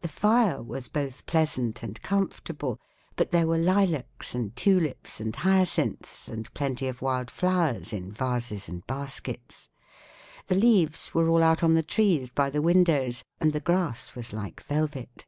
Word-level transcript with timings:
The 0.00 0.08
fire 0.08 0.60
was 0.60 0.88
both 0.88 1.24
pleasant 1.24 1.84
and 1.84 2.02
comfortable, 2.02 2.80
but 3.14 3.30
there 3.30 3.46
were 3.46 3.58
lilacs 3.58 4.34
and 4.34 4.56
tulips 4.56 5.20
and 5.20 5.36
hyacinths 5.36 6.26
and 6.26 6.52
plenty 6.52 6.88
of 6.88 7.00
wild 7.00 7.30
flowers 7.30 7.92
in 7.92 8.10
vases 8.10 8.68
and 8.68 8.84
baskets; 8.88 9.68
the 10.48 10.56
leaves 10.56 11.14
were 11.14 11.28
all 11.28 11.44
out 11.44 11.62
on 11.62 11.74
the 11.74 11.84
trees 11.84 12.32
by 12.32 12.50
the 12.50 12.60
windows, 12.60 13.22
and 13.40 13.52
the 13.52 13.60
grass 13.60 14.16
was 14.16 14.32
like 14.32 14.60
velvet. 14.62 15.26